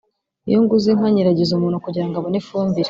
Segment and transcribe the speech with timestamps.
[0.47, 2.79] “Iyo nguze inka nyiragiza umuntu kugira ngo abone ifumbire